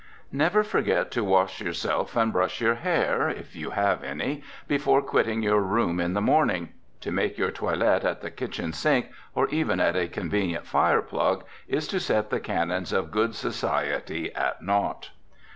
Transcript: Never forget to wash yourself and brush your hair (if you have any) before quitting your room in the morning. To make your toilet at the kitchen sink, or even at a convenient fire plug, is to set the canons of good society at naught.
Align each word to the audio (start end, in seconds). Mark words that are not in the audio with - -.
Never 0.31 0.63
forget 0.63 1.11
to 1.11 1.23
wash 1.23 1.61
yourself 1.61 2.15
and 2.15 2.33
brush 2.33 2.59
your 2.59 2.73
hair 2.73 3.29
(if 3.29 3.55
you 3.55 3.69
have 3.69 4.03
any) 4.03 4.41
before 4.67 5.03
quitting 5.03 5.43
your 5.43 5.59
room 5.61 5.99
in 5.99 6.13
the 6.15 6.21
morning. 6.21 6.69
To 7.01 7.11
make 7.11 7.37
your 7.37 7.51
toilet 7.51 8.03
at 8.03 8.21
the 8.21 8.31
kitchen 8.31 8.73
sink, 8.73 9.11
or 9.35 9.47
even 9.49 9.79
at 9.79 9.95
a 9.95 10.07
convenient 10.07 10.65
fire 10.65 11.03
plug, 11.03 11.43
is 11.67 11.87
to 11.89 11.99
set 11.99 12.31
the 12.31 12.39
canons 12.39 12.91
of 12.91 13.11
good 13.11 13.35
society 13.35 14.33
at 14.33 14.63
naught. 14.63 15.11